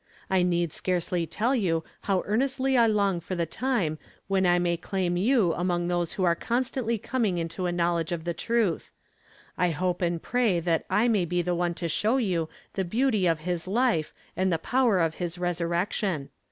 [0.31, 4.75] I need scarcely tell you how earnestly I long for the time when I may
[4.75, 8.91] claim you among those who are constantly coming into a knowledge of the truth.
[9.59, 13.27] I hope and pray that I may be the one to show you the beauty
[13.27, 16.29] of his life and the power of his resurrection.